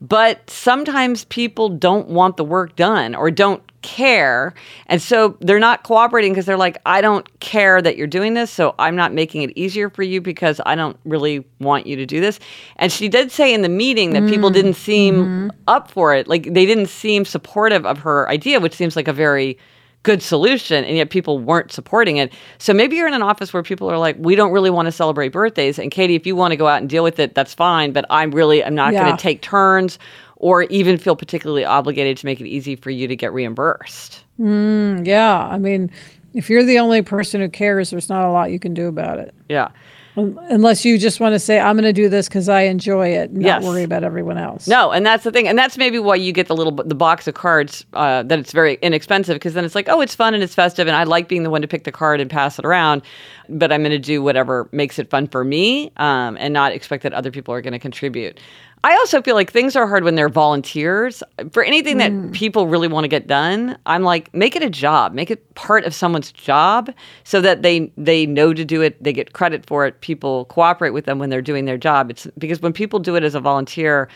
[0.02, 4.54] But sometimes people don't want the work done or don't care.
[4.88, 8.52] And so they're not cooperating because they're like, I don't care that you're doing this.
[8.52, 12.06] So I'm not making it easier for you because I don't really want you to
[12.06, 12.40] do this.
[12.78, 15.50] And she did say in the meeting that people didn't mm, seem mm-hmm.
[15.68, 16.28] up for it.
[16.28, 19.58] Like they didn't seem supportive of her idea, which seems like a very
[20.06, 23.64] good solution and yet people weren't supporting it so maybe you're in an office where
[23.64, 26.52] people are like we don't really want to celebrate birthdays and katie if you want
[26.52, 29.16] to go out and deal with it that's fine but i'm really i'm not going
[29.18, 30.00] to take turns
[30.38, 35.06] or even feel particularly obligated to make it easy for you to get reimbursed mm,
[35.06, 35.40] Yeah.
[35.48, 35.90] I mean,
[36.34, 39.18] if you're the only person who cares, there's not a lot you can do about
[39.20, 39.34] it.
[39.50, 39.70] yeah
[40.16, 43.32] Unless you just want to say, I'm going to do this because I enjoy it,
[43.32, 43.62] and Yes.
[43.62, 44.68] not worry about everyone else.
[44.68, 47.28] No, and that's the thing, and that's maybe why you get the little the box
[47.28, 50.42] of cards uh, that it's very inexpensive because then it's like, oh, it's fun and
[50.42, 52.66] it's festive, and I like being the one to pick the card and pass it
[52.66, 53.02] around,
[53.50, 57.04] but I'm going to do whatever makes it fun for me, um, and not expect
[57.04, 58.40] that other people are going to contribute.
[58.86, 61.24] I also feel like things are hard when they're volunteers.
[61.52, 62.32] For anything that mm.
[62.34, 65.86] people really want to get done, I'm like, make it a job, make it part
[65.86, 66.94] of someone's job,
[67.24, 70.02] so that they they know to do it, they get credit for it.
[70.02, 72.12] People cooperate with them when they're doing their job.
[72.12, 74.08] It's because when people do it as a volunteer,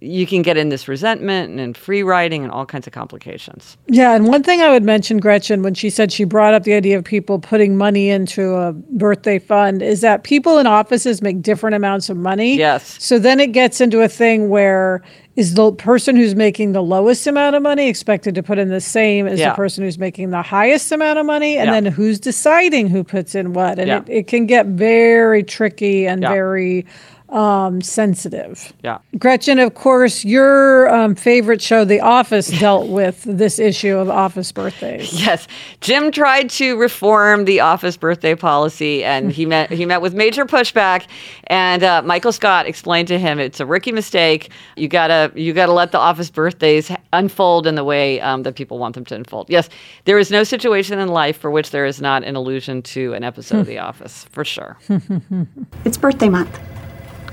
[0.00, 3.76] you can get in this resentment and, free riding and all kinds of complications.
[3.86, 6.74] Yeah, and one thing I would mention, Gretchen, when she said she brought up the
[6.74, 11.42] idea of people putting money into a birthday fund, is that people in offices make
[11.42, 12.56] different amounts of money.
[12.56, 13.02] Yes.
[13.02, 15.02] So then it gets into a thing where
[15.38, 18.80] is the person who's making the lowest amount of money expected to put in the
[18.80, 19.50] same as Yeah.
[19.50, 21.56] the person who's making the highest amount of money?
[21.56, 21.80] And Yeah.
[21.80, 23.78] then who's deciding who puts in what?
[23.78, 23.98] And Yeah.
[23.98, 26.86] it, it can get very tricky and very
[27.30, 28.72] um, sensitive.
[28.82, 28.98] Yeah.
[29.18, 34.50] Gretchen, of course, your um, favorite show, The Office, dealt with this issue of office
[34.50, 35.12] birthdays.
[35.12, 35.46] Yes,
[35.82, 40.46] Jim tried to reform the office birthday policy, and he met he met with major
[40.46, 41.04] pushback.
[41.48, 44.50] And uh, Michael Scott explained to him it's a rookie mistake.
[44.76, 44.88] You
[45.28, 48.94] gotta you gotta let the office birthdays unfold in the way um, that people want
[48.94, 49.48] them to unfold.
[49.48, 49.68] Yes,
[50.04, 53.24] there is no situation in life for which there is not an allusion to an
[53.24, 54.76] episode of The Office, for sure.
[55.84, 56.58] It's birthday month.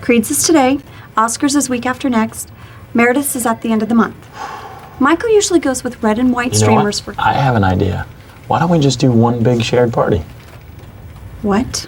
[0.01, 0.79] Creed's is today,
[1.17, 2.51] Oscar's is week after next,
[2.93, 4.15] Meredith's is at the end of the month.
[4.99, 7.15] Michael usually goes with red and white You know streamers what?
[7.15, 8.05] for I have an idea.
[8.47, 10.23] Why don't we just do one big shared party?
[11.41, 11.87] what?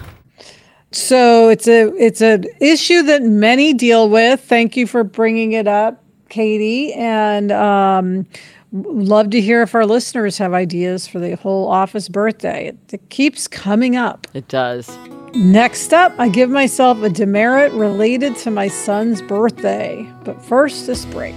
[0.90, 4.40] So it's a it's an issue that many deal with.
[4.40, 8.26] Thank you for bringing it up, Katie, and um,
[8.72, 12.68] love to hear if our listeners have ideas for the whole office birthday.
[12.68, 14.26] It, it keeps coming up.
[14.32, 14.96] It does.
[15.34, 20.10] Next up, I give myself a demerit related to my son's birthday.
[20.24, 21.36] But first, this break.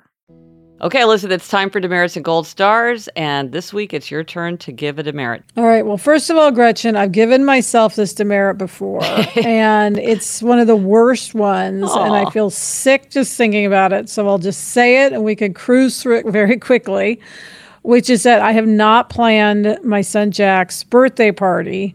[0.81, 3.07] Okay, Elizabeth, it's time for demerits and gold stars.
[3.09, 5.43] And this week it's your turn to give a demerit.
[5.55, 5.85] All right.
[5.85, 9.03] Well, first of all, Gretchen, I've given myself this demerit before,
[9.35, 11.91] and it's one of the worst ones.
[11.91, 14.09] And I feel sick just thinking about it.
[14.09, 17.19] So I'll just say it and we can cruise through it very quickly,
[17.83, 21.93] which is that I have not planned my son Jack's birthday party.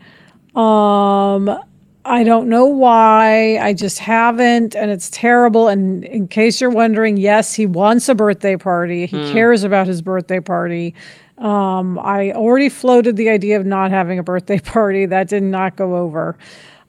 [0.54, 1.58] Um,
[2.06, 3.58] I don't know why.
[3.58, 5.68] I just haven't, and it's terrible.
[5.68, 9.06] And in case you're wondering, yes, he wants a birthday party.
[9.06, 10.94] He cares about his birthday party.
[11.38, 15.04] Um, I already floated the idea of not having a birthday party.
[15.06, 16.38] That did not go over.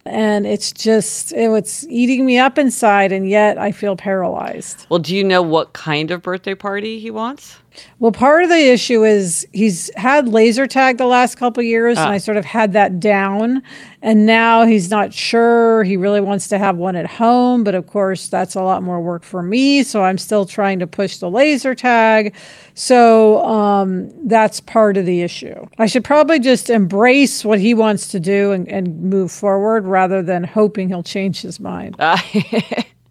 [0.05, 4.85] And it's just, it, it's eating me up inside, and yet I feel paralyzed.
[4.87, 7.57] Well, do you know what kind of birthday party he wants?
[7.99, 12.09] Well, part of the issue is he's had laser tag the last couple years, and
[12.09, 13.63] I sort of had that down.
[14.03, 15.83] And now he's not sure.
[15.83, 19.01] He really wants to have one at home, but of course, that's a lot more
[19.01, 19.81] work for me.
[19.81, 22.35] So I'm still trying to push the laser tag.
[22.75, 25.65] So um, that's part of the issue.
[25.79, 30.21] I should probably just embrace what he wants to do and, and move forward rather
[30.21, 31.95] than hoping he'll change his mind.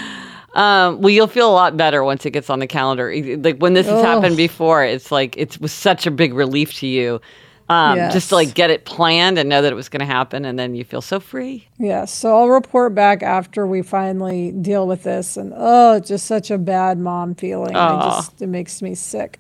[0.54, 3.14] Um, well, you'll feel a lot better once it gets on the calendar.
[3.38, 6.88] Like when this has happened before, it's like it was such a big relief to
[6.88, 7.22] you.
[7.70, 10.43] Um, just to like get it planned and know that it was going to happen,
[10.43, 11.68] and then you feel so free.
[11.78, 15.38] Yes, so I'll report back after we finally deal with this.
[15.38, 17.76] And oh, it's just such a bad mom feeling.
[17.76, 19.39] I just it makes me sick.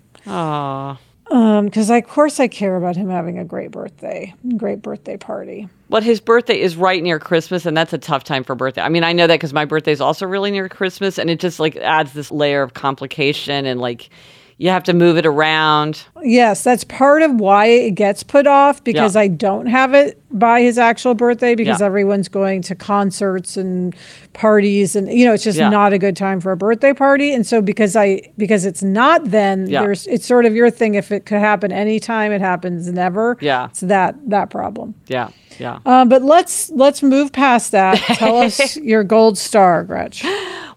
[1.31, 5.17] Oh, Um, because of course I care about him having a great birthday, great birthday
[5.17, 5.67] party.
[5.89, 8.81] but his birthday is right near Christmas, and that's a tough time for birthday.
[8.81, 11.39] I mean, I know that because my birthday is also really near Christmas, and it
[11.39, 14.09] just like adds this layer of complication, and like
[14.57, 16.03] you have to move it around.
[16.21, 19.21] Yes, that's part of why it gets put off because Yeah.
[19.21, 21.85] I don't have it by his actual birthday because Yeah.
[21.87, 23.95] everyone's going to concerts and
[24.33, 25.69] parties and you know it's just Yeah.
[25.69, 29.25] not a good time for a birthday party and so because I because it's not
[29.31, 29.81] then Yeah.
[29.81, 33.65] there's it's sort of your thing if it could happen anytime it happens never Yeah.
[33.65, 35.79] it's that that problem Yeah, yeah.
[35.85, 40.23] um, but let's let's move past that tell us your gold star Gretch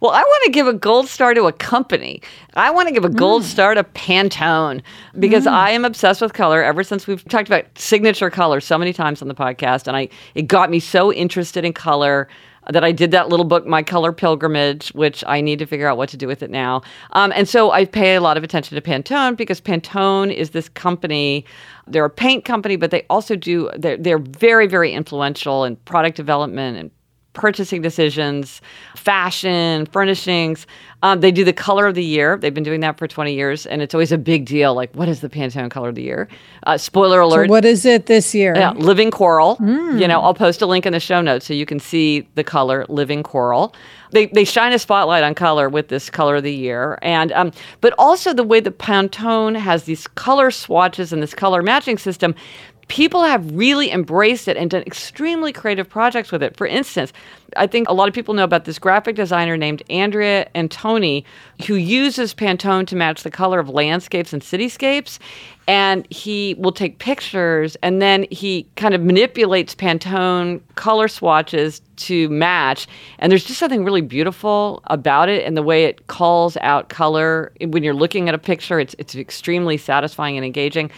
[0.00, 2.20] Well, I want to give a gold star to a company.
[2.54, 4.80] I want to give a gold star to Pantone
[5.20, 8.92] because I am obsessed with color ever since we've talked about signature color so many
[8.92, 12.28] times on the podcast and I it got me so interested in color
[12.70, 15.96] that I did that little book, My Color Pilgrimage, which I need to figure out
[15.96, 16.82] what to do with it now.
[17.12, 20.68] Um, and so I pay a lot of attention to Pantone because Pantone is this
[20.68, 21.44] company.
[21.88, 26.16] They're a paint company, but they also do, they're, they're very, very influential in product
[26.16, 26.90] development and
[27.32, 28.60] purchasing decisions,
[28.96, 30.66] fashion, furnishings.
[31.02, 32.36] Um, they do the color of the year.
[32.36, 34.74] They've been doing that for 20 years, and it's always a big deal.
[34.74, 36.28] Like, what is the Pantone color of the year?
[36.64, 37.50] Uh, spoiler alert.
[37.50, 39.56] what is it this year Yeah, living coral.
[39.60, 42.44] You know, I'll post a link in the show notes so you can see the
[42.44, 43.74] color living coral.
[44.12, 47.50] They, they shine a spotlight on color with this color of the year, and um,
[47.80, 52.34] but also the way that Pantone has these color swatches and this color matching system.
[52.92, 56.58] People have really embraced it and done extremely creative projects with it.
[56.58, 57.10] For instance,
[57.56, 61.24] I think a lot of people know about this graphic designer named Andrea Antoni,
[61.66, 65.18] who uses Pantone to match the color of landscapes and cityscapes.
[65.66, 72.28] And he will take pictures and then he kind of manipulates Pantone color swatches to
[72.28, 72.86] match.
[73.20, 77.52] And there's just something really beautiful about it and the way it calls out color.
[77.64, 80.90] When you're looking at a picture, it's, it's extremely satisfying and engaging.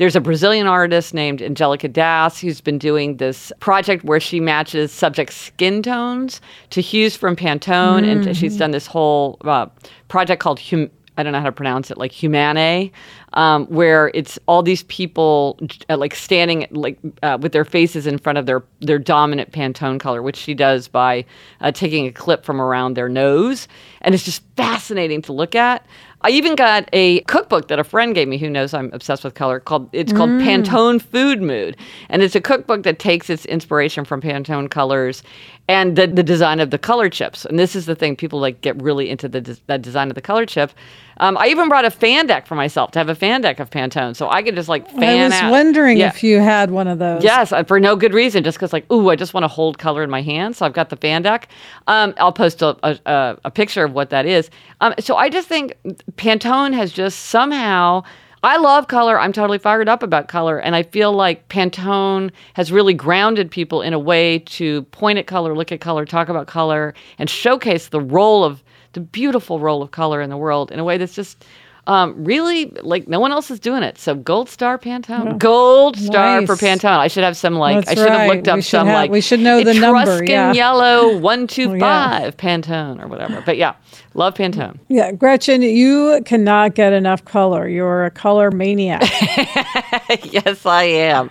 [0.00, 4.90] There's a Brazilian artist named Angelica Dass who's been doing this project where she matches
[4.92, 6.40] subject skin tones
[6.70, 8.10] to hues from Pantone.
[8.10, 9.66] And she's done this whole uh,
[10.08, 12.90] project called hum- I don't know how to pronounce it, like Humane,
[13.34, 15.58] um, where it's all these people
[15.90, 20.00] uh, like standing like uh, with their faces in front of their their dominant Pantone
[20.00, 21.26] color, which she does by
[21.60, 23.68] uh, taking a clip from around their nose,
[24.00, 25.84] and it's just fascinating to look at.
[26.22, 29.34] I even got a cookbook that a friend gave me who knows I'm obsessed with
[29.34, 30.42] color called it's called mm.
[30.42, 31.76] Pantone Food Mood.
[32.10, 35.22] And it's a cookbook that takes its inspiration from Pantone colors
[35.70, 37.44] and the, the design of the color chips.
[37.44, 40.14] And this is the thing people like get really into the des- that design of
[40.16, 40.72] the color chip.
[41.18, 43.68] Um, I even brought a fan deck for myself to have a fan deck of
[43.70, 45.50] Pantone, so I could just like fan I was out.
[45.50, 46.08] wondering Yeah.
[46.08, 47.22] if you had one of those.
[47.22, 49.78] Yes, uh, for no good reason, just because like, ooh, I just want to hold
[49.78, 50.56] color in my hand.
[50.56, 51.48] So I've got the fan deck.
[51.86, 54.50] Um, I'll post a, a, a, a picture of what that is.
[54.80, 55.74] Um, so I just think
[56.16, 58.02] Pantone has just somehow.
[58.42, 59.20] I love color.
[59.20, 63.82] I'm totally fired up about color, and I feel like Pantone has really grounded people
[63.82, 67.88] in a way to point at color, look at color, talk about color, and showcase
[67.88, 68.62] the role of
[68.92, 71.44] the beautiful role of color in the world in a way that's just
[71.86, 73.98] um, really like no one else is doing it.
[73.98, 76.98] So gold star Pantone, gold star for Pantone.
[76.98, 79.20] I should have some like That's I should have looked up some have- like we
[79.20, 80.52] should know the number, Etruscan yeah.
[80.52, 81.80] yellow one two Oh, yeah.
[82.20, 83.42] five Pantone or whatever.
[83.44, 83.74] But yeah,
[84.14, 84.78] love Pantone.
[84.88, 87.68] Yeah, Gretchen, you cannot get enough color.
[87.68, 89.02] You're a color maniac.
[90.24, 91.30] yes, I am.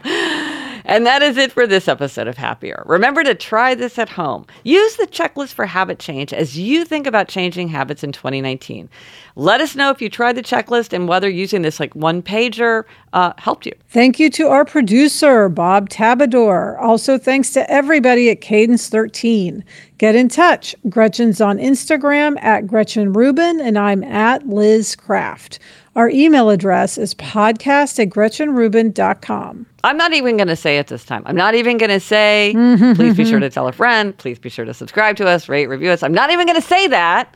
[0.90, 2.82] And that is it for this episode of Happier.
[2.88, 4.48] Remember to try this at home.
[4.64, 8.90] Use the checklist for habit change as you think about changing habits in 2019.
[9.36, 12.86] Let us know if you tried the checklist and whether using this like one pager
[13.14, 13.74] uh, helped you.
[13.90, 16.82] Thank you to our producer, Bob Tabador.
[16.82, 19.64] Also, thanks to everybody at Cadence 13.
[20.00, 20.76] Get in touch.
[20.90, 25.60] Gretchen's on Instagram at Gretchen Rubin, and I'm at Liz Craft.
[26.00, 29.66] Our email address is podcast at gretchenrubin.com.
[29.84, 31.24] I'm not even going to say it this time.
[31.26, 32.54] I'm not even going to say,
[32.96, 34.18] please be sure to tell a friend.
[34.18, 36.02] Please be sure to subscribe to us, rate, review us.
[36.02, 37.36] I'm not even going to say that.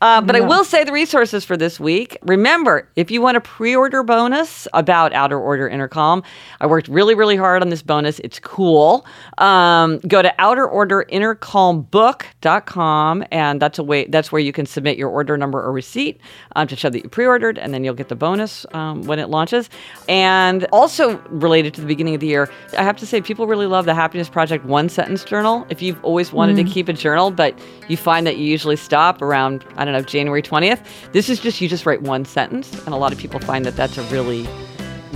[0.00, 2.16] Uh, but I will say the resources for this week.
[2.22, 6.22] Remember, if you want a pre order bonus about Outer Order Inner Calm,
[6.60, 8.18] I worked really, really hard on this bonus.
[8.20, 9.04] It's cool.
[9.38, 14.06] Um, go to outerorderinnercalmbook.com, and that's a way.
[14.06, 16.18] That's where you can submit your order number or receipt
[16.56, 19.18] um, to show that you pre ordered, and then you'll get the bonus um, when
[19.18, 19.68] it launches.
[20.08, 23.66] And also related to the beginning of the year, I have to say, people really
[23.66, 25.66] love the Happiness Project one sentence journal.
[25.68, 27.54] If you've always wanted to keep a journal, but
[27.88, 31.60] you find that you usually stop around, I don't know, January 20th, this is just,
[31.60, 32.72] you just write one sentence.
[32.84, 34.48] And a lot of people find that that's a really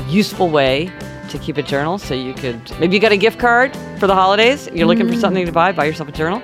[0.09, 0.93] useful way
[1.31, 1.99] to keep a journal.
[1.99, 5.17] So you could, maybe you got a gift card for the holidays, you're looking for
[5.17, 6.43] something to buy, buy yourself a journal.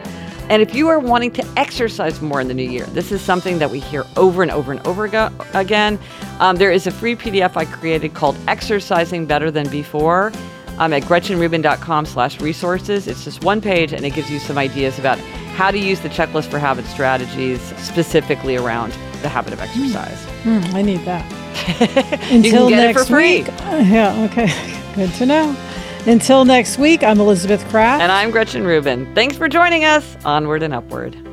[0.50, 3.60] And if you are wanting to exercise more in the new year, this is something
[3.60, 5.96] that we hear over and over and over ago, again.
[6.40, 10.32] Um, there is a free PDF I created called Exercising Better Than Before.
[10.80, 13.06] Um, at gretchenrubin.com slash resources.
[13.06, 15.18] It's just one page and it gives you some ideas about
[15.54, 20.24] how to use the checklist for habit strategies specifically around the habit of exercise.
[20.42, 21.24] Hmm, I need that.
[22.30, 23.48] You can get it for next week.
[23.48, 24.48] Uh, yeah, okay.
[24.94, 25.56] Good to know.
[26.06, 28.02] Until next week, I'm Elizabeth Craft.
[28.02, 29.12] And I'm Gretchen Rubin.
[29.14, 30.16] Thanks for joining us.
[30.24, 31.29] Onward and upward.